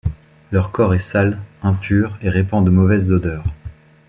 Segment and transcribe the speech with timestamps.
[0.51, 3.43] Leur corps est sale, impur et répand de mauvaises odeurs.